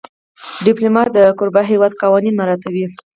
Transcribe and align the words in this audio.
ډيپلومات 0.65 1.09
د 1.13 1.19
کوربه 1.37 1.61
هېواد 1.71 1.91
قوانین 2.01 2.33
مراعاتوي. 2.37 2.85